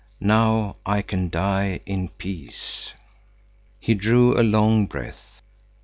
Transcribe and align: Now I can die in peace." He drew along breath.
Now 0.19 0.77
I 0.83 1.03
can 1.03 1.29
die 1.29 1.79
in 1.85 2.07
peace." 2.09 2.95
He 3.79 3.93
drew 3.93 4.35
along 4.35 4.87
breath. 4.87 5.41